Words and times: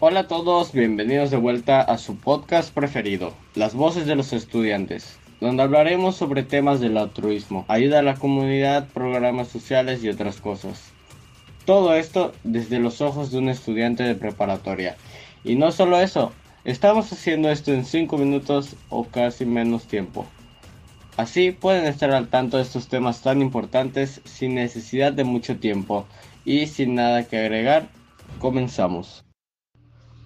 Hola 0.00 0.20
a 0.20 0.28
todos, 0.28 0.70
bienvenidos 0.70 1.32
de 1.32 1.38
vuelta 1.38 1.80
a 1.80 1.98
su 1.98 2.14
podcast 2.18 2.72
preferido, 2.72 3.32
Las 3.56 3.74
Voces 3.74 4.06
de 4.06 4.14
los 4.14 4.32
Estudiantes, 4.32 5.18
donde 5.40 5.64
hablaremos 5.64 6.14
sobre 6.14 6.44
temas 6.44 6.78
del 6.78 6.96
altruismo, 6.96 7.64
ayuda 7.66 7.98
a 7.98 8.02
la 8.02 8.14
comunidad, 8.14 8.86
programas 8.94 9.48
sociales 9.48 10.04
y 10.04 10.08
otras 10.08 10.40
cosas. 10.40 10.92
Todo 11.64 11.96
esto 11.96 12.30
desde 12.44 12.78
los 12.78 13.00
ojos 13.00 13.32
de 13.32 13.38
un 13.38 13.48
estudiante 13.48 14.04
de 14.04 14.14
preparatoria. 14.14 14.96
Y 15.42 15.56
no 15.56 15.72
solo 15.72 15.98
eso, 15.98 16.30
estamos 16.62 17.12
haciendo 17.12 17.50
esto 17.50 17.72
en 17.72 17.84
5 17.84 18.18
minutos 18.18 18.76
o 18.90 19.02
casi 19.02 19.46
menos 19.46 19.88
tiempo. 19.88 20.26
Así 21.16 21.50
pueden 21.50 21.86
estar 21.86 22.12
al 22.12 22.28
tanto 22.28 22.58
de 22.58 22.62
estos 22.62 22.86
temas 22.86 23.22
tan 23.22 23.42
importantes 23.42 24.20
sin 24.24 24.54
necesidad 24.54 25.12
de 25.12 25.24
mucho 25.24 25.56
tiempo. 25.56 26.06
Y 26.44 26.68
sin 26.68 26.94
nada 26.94 27.26
que 27.26 27.36
agregar, 27.36 27.88
comenzamos. 28.38 29.24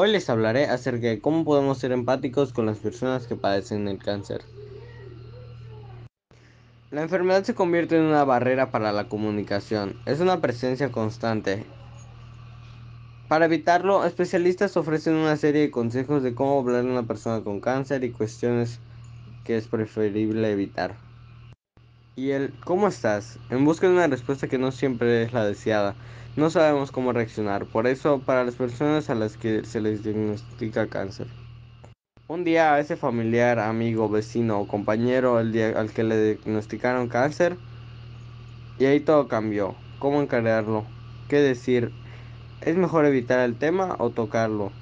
Hoy 0.00 0.12
les 0.12 0.30
hablaré 0.30 0.66
acerca 0.66 1.08
de 1.08 1.20
cómo 1.20 1.44
podemos 1.44 1.78
ser 1.78 1.90
empáticos 1.90 2.52
con 2.52 2.66
las 2.66 2.78
personas 2.78 3.26
que 3.26 3.34
padecen 3.34 3.88
el 3.88 3.98
cáncer. 3.98 4.42
La 6.92 7.02
enfermedad 7.02 7.42
se 7.42 7.56
convierte 7.56 7.96
en 7.96 8.04
una 8.04 8.22
barrera 8.22 8.70
para 8.70 8.92
la 8.92 9.08
comunicación, 9.08 9.96
es 10.06 10.20
una 10.20 10.40
presencia 10.40 10.92
constante. 10.92 11.64
Para 13.26 13.46
evitarlo, 13.46 14.04
especialistas 14.04 14.76
ofrecen 14.76 15.14
una 15.14 15.36
serie 15.36 15.62
de 15.62 15.72
consejos 15.72 16.22
de 16.22 16.32
cómo 16.32 16.60
hablar 16.60 16.84
a 16.84 16.88
una 16.88 17.02
persona 17.02 17.42
con 17.42 17.58
cáncer 17.58 18.04
y 18.04 18.12
cuestiones 18.12 18.78
que 19.42 19.56
es 19.56 19.66
preferible 19.66 20.52
evitar. 20.52 21.07
Y 22.18 22.32
el 22.32 22.52
¿cómo 22.64 22.88
estás? 22.88 23.38
En 23.48 23.64
busca 23.64 23.86
de 23.86 23.92
una 23.92 24.08
respuesta 24.08 24.48
que 24.48 24.58
no 24.58 24.72
siempre 24.72 25.22
es 25.22 25.32
la 25.32 25.44
deseada. 25.44 25.94
No 26.34 26.50
sabemos 26.50 26.90
cómo 26.90 27.12
reaccionar, 27.12 27.64
por 27.66 27.86
eso 27.86 28.18
para 28.18 28.42
las 28.42 28.56
personas 28.56 29.08
a 29.08 29.14
las 29.14 29.36
que 29.36 29.64
se 29.64 29.80
les 29.80 30.02
diagnostica 30.02 30.88
cáncer. 30.88 31.28
Un 32.26 32.42
día 32.42 32.74
a 32.74 32.80
ese 32.80 32.96
familiar, 32.96 33.60
amigo, 33.60 34.08
vecino 34.08 34.58
o 34.58 34.66
compañero 34.66 35.36
al, 35.36 35.56
al 35.76 35.92
que 35.92 36.02
le 36.02 36.34
diagnosticaron 36.34 37.06
cáncer 37.06 37.56
y 38.80 38.86
ahí 38.86 38.98
todo 38.98 39.28
cambió. 39.28 39.76
¿Cómo 40.00 40.20
encararlo? 40.20 40.82
¿Qué 41.28 41.36
decir? 41.36 41.92
¿Es 42.60 42.74
mejor 42.74 43.06
evitar 43.06 43.38
el 43.48 43.56
tema 43.56 43.94
o 44.00 44.10
tocarlo? 44.10 44.72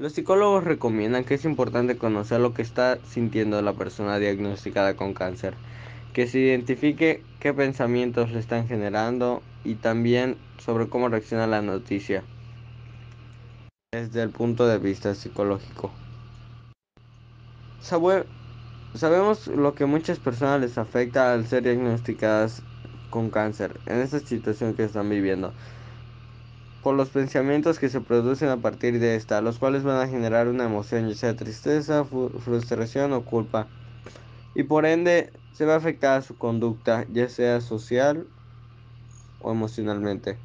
Los 0.00 0.14
psicólogos 0.14 0.64
recomiendan 0.64 1.24
que 1.24 1.34
es 1.34 1.44
importante 1.44 1.98
conocer 1.98 2.40
lo 2.40 2.54
que 2.54 2.62
está 2.62 2.96
sintiendo 3.04 3.60
la 3.60 3.74
persona 3.74 4.18
diagnosticada 4.18 4.96
con 4.96 5.12
cáncer, 5.12 5.52
que 6.14 6.26
se 6.26 6.38
identifique 6.38 7.22
qué 7.38 7.52
pensamientos 7.52 8.30
le 8.30 8.38
están 8.38 8.66
generando 8.66 9.42
y 9.62 9.74
también 9.74 10.38
sobre 10.58 10.88
cómo 10.88 11.10
reacciona 11.10 11.46
la 11.46 11.60
noticia 11.60 12.24
desde 13.92 14.22
el 14.22 14.30
punto 14.30 14.66
de 14.66 14.78
vista 14.78 15.14
psicológico. 15.14 15.92
sabemos 17.82 19.48
lo 19.48 19.74
que 19.74 19.84
muchas 19.84 20.18
personas 20.18 20.62
les 20.62 20.78
afecta 20.78 21.34
al 21.34 21.46
ser 21.46 21.64
diagnosticadas 21.64 22.62
con 23.10 23.28
cáncer 23.28 23.78
en 23.84 23.98
esta 23.98 24.18
situación 24.20 24.72
que 24.72 24.84
están 24.84 25.10
viviendo. 25.10 25.52
Por 26.80 26.94
los 26.96 27.10
pensamientos 27.10 27.78
que 27.78 27.90
se 27.90 28.00
producen 28.00 28.48
a 28.48 28.60
partir 28.62 28.98
de 29.00 29.14
esta, 29.16 29.42
los 29.42 29.58
cuales 29.58 29.82
van 29.84 30.00
a 30.00 30.08
generar 30.08 30.48
una 30.48 30.64
emoción, 30.64 31.08
ya 31.08 31.14
sea 31.14 31.36
tristeza, 31.36 32.04
frustración 32.06 33.12
o 33.12 33.24
culpa. 33.24 33.72
Y 34.54 34.64
por 34.64 34.86
ende 34.86 35.32
se 35.52 35.66
va 35.66 35.74
a 35.74 35.76
afectar 35.78 36.22
su 36.22 36.38
conducta, 36.38 37.06
ya 37.10 37.28
sea 37.28 37.60
social 37.60 38.30
o 39.38 39.50
emocionalmente. 39.52 40.44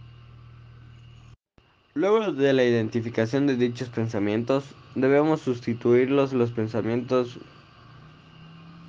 Luego 1.93 2.31
de 2.33 2.53
la 2.53 2.63
identificación 2.63 3.47
de 3.47 3.55
dichos 3.57 3.89
pensamientos, 3.89 4.77
debemos 4.93 5.41
sustituirlos 5.41 6.33
los 6.33 6.51
pensamientos 6.51 7.39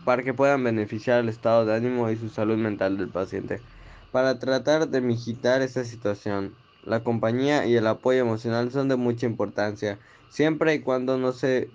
para 0.05 0.23
que 0.23 0.35
puedan 0.35 0.63
beneficiar 0.65 1.21
el 1.21 1.29
estado 1.29 1.65
de 1.67 1.75
ánimo 1.75 2.11
y 2.11 2.17
su 2.17 2.29
salud 2.31 2.57
mental 2.57 2.97
del 2.97 3.11
paciente. 3.11 3.65
Para 4.11 4.39
tratar 4.39 4.89
de 4.89 5.01
mitigar 5.01 5.63
esta 5.63 5.85
situación, 5.85 6.59
la 6.87 7.03
compañía 7.03 7.67
y 7.67 7.77
el 7.77 7.87
apoyo 7.87 8.21
emocional 8.21 8.71
son 8.71 8.89
de 8.89 8.97
mucha 8.97 9.27
importancia, 9.27 9.99
siempre 10.31 10.75
y 10.75 10.81
cuando 10.81 11.19
no 11.19 11.33
se 11.33 11.69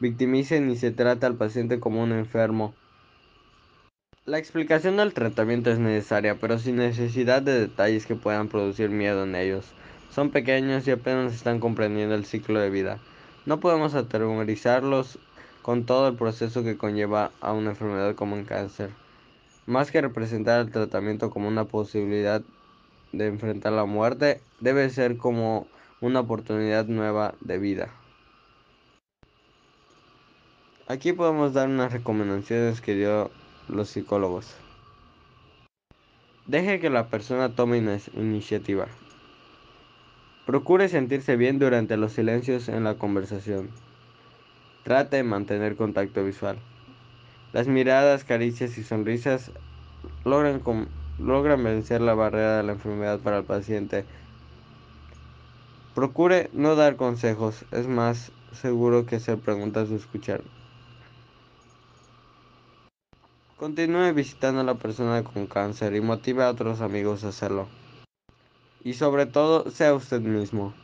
victimice 0.00 0.60
ni 0.60 0.76
se 0.76 0.90
trate 0.90 1.26
al 1.26 1.36
paciente 1.36 1.78
como 1.78 2.02
un 2.02 2.12
enfermo. 2.12 2.74
La 4.24 4.38
explicación 4.38 4.96
del 4.96 5.12
tratamiento 5.12 5.70
es 5.70 5.78
necesaria, 5.78 6.36
pero 6.40 6.58
sin 6.58 6.76
necesidad 6.76 7.42
de 7.42 7.60
detalles 7.60 8.06
que 8.06 8.14
puedan 8.14 8.48
producir 8.48 8.88
miedo 8.88 9.24
en 9.24 9.34
ellos. 9.34 9.66
Son 10.10 10.30
pequeños 10.30 10.88
y 10.88 10.92
apenas 10.92 11.34
están 11.34 11.60
comprendiendo 11.60 12.14
el 12.14 12.24
ciclo 12.24 12.58
de 12.58 12.70
vida. 12.70 12.98
No 13.44 13.60
podemos 13.60 13.94
aterrorizarlos 13.94 15.18
con 15.60 15.84
todo 15.84 16.08
el 16.08 16.14
proceso 16.14 16.64
que 16.64 16.78
conlleva 16.78 17.32
a 17.42 17.52
una 17.52 17.70
enfermedad 17.70 18.14
como 18.14 18.36
el 18.36 18.46
cáncer. 18.46 18.90
Más 19.66 19.90
que 19.90 20.00
representar 20.00 20.60
el 20.60 20.70
tratamiento 20.70 21.28
como 21.28 21.48
una 21.48 21.66
posibilidad 21.66 22.42
de 23.16 23.26
enfrentar 23.26 23.72
la 23.72 23.84
muerte, 23.84 24.40
debe 24.60 24.88
ser 24.90 25.16
como 25.16 25.66
una 26.00 26.20
oportunidad 26.20 26.86
nueva 26.86 27.34
de 27.40 27.58
vida. 27.58 27.88
Aquí 30.86 31.12
podemos 31.14 31.54
dar 31.54 31.68
unas 31.68 31.92
recomendaciones 31.92 32.80
que 32.80 32.94
dio 32.94 33.30
los 33.68 33.88
psicólogos. 33.88 34.54
Deje 36.46 36.78
que 36.78 36.90
la 36.90 37.08
persona 37.08 37.54
tome 37.54 37.78
iniciativa. 37.78 38.86
Procure 40.44 40.90
sentirse 40.90 41.36
bien 41.36 41.58
durante 41.58 41.96
los 41.96 42.12
silencios 42.12 42.68
en 42.68 42.84
la 42.84 42.96
conversación. 42.96 43.70
Trate 44.82 45.16
de 45.16 45.22
mantener 45.22 45.74
contacto 45.74 46.22
visual. 46.22 46.58
Las 47.54 47.66
miradas, 47.66 48.24
caricias 48.24 48.76
y 48.76 48.82
sonrisas 48.82 49.52
logran, 50.26 50.60
logran 51.18 51.62
vencer 51.62 52.00
la 52.00 52.14
barrera 52.14 52.58
de 52.58 52.62
la 52.62 52.72
enfermedad 52.72 53.20
para 53.20 53.38
el 53.38 53.44
paciente. 53.44 54.04
Procure 55.94 56.50
no 56.52 56.74
dar 56.74 56.96
consejos, 56.96 57.64
es 57.70 57.86
más 57.86 58.32
seguro 58.52 59.06
que 59.06 59.16
hacer 59.16 59.38
preguntas 59.38 59.90
o 59.90 59.96
escuchar. 59.96 60.42
Continúe 63.56 64.12
visitando 64.12 64.60
a 64.60 64.64
la 64.64 64.74
persona 64.74 65.22
con 65.22 65.46
cáncer 65.46 65.94
y 65.94 66.00
motive 66.00 66.42
a 66.42 66.50
otros 66.50 66.80
amigos 66.80 67.24
a 67.24 67.28
hacerlo. 67.28 67.68
Y 68.82 68.94
sobre 68.94 69.26
todo, 69.26 69.70
sea 69.70 69.94
usted 69.94 70.20
mismo. 70.20 70.74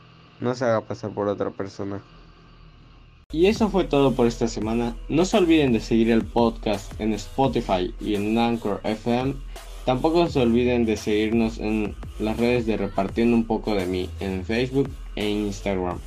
No 0.40 0.54
se 0.54 0.64
haga 0.64 0.80
pasar 0.82 1.10
por 1.10 1.28
otra 1.28 1.50
persona. 1.50 2.00
Y 3.32 3.46
eso 3.46 3.68
fue 3.68 3.84
todo 3.84 4.14
por 4.14 4.26
esta 4.26 4.48
semana. 4.48 4.96
No 5.08 5.24
se 5.24 5.36
olviden 5.36 5.72
de 5.72 5.80
seguir 5.80 6.10
el 6.10 6.24
podcast 6.24 6.98
en 7.00 7.12
Spotify 7.12 7.94
y 8.00 8.14
en 8.14 8.38
Anchor 8.38 8.80
FM. 8.84 9.34
Tampoco 9.84 10.28
se 10.28 10.40
olviden 10.40 10.84
de 10.84 10.96
seguirnos 10.96 11.58
en 11.58 11.94
las 12.18 12.36
redes 12.36 12.66
de 12.66 12.76
Repartiendo 12.76 13.36
un 13.36 13.44
poco 13.44 13.74
de 13.74 13.86
mí 13.86 14.10
en 14.20 14.44
Facebook 14.44 14.90
e 15.16 15.28
Instagram. 15.28 15.98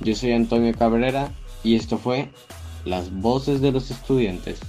Yo 0.00 0.14
soy 0.14 0.32
Antonio 0.32 0.74
Cabrera 0.74 1.30
y 1.64 1.74
esto 1.74 1.98
fue 1.98 2.28
Las 2.84 3.12
Voces 3.12 3.60
de 3.60 3.72
los 3.72 3.90
Estudiantes. 3.90 4.60